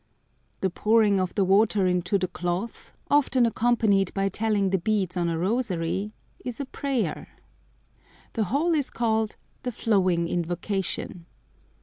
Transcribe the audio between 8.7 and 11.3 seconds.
is called "The Flowing Invocation."